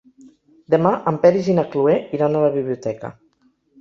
Demà 0.75 0.93
en 1.11 1.19
Peris 1.25 1.49
i 1.53 1.57
na 1.59 1.65
Cloè 1.75 1.99
iran 2.21 2.39
a 2.41 2.45
la 2.47 2.53
biblioteca. 2.57 3.13